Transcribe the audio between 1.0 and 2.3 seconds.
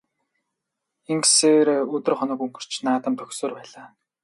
Ингэсээр өдөр